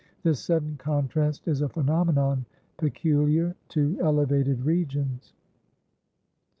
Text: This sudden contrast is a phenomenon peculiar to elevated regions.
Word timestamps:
This 0.23 0.39
sudden 0.43 0.77
contrast 0.77 1.47
is 1.47 1.61
a 1.61 1.69
phenomenon 1.69 2.47
peculiar 2.75 3.55
to 3.69 3.99
elevated 4.01 4.65
regions. 4.65 5.31